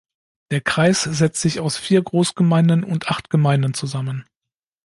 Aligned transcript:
Der 0.49 0.61
Kreis 0.61 1.03
setzt 1.03 1.41
sich 1.41 1.59
aus 1.59 1.77
vier 1.77 2.01
Großgemeinden 2.01 2.83
und 2.83 3.11
acht 3.11 3.29
Gemeinden 3.29 3.75
zusammen. 3.75 4.25